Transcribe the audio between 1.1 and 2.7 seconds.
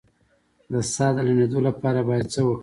د لنډیدو لپاره باید څه وکړم؟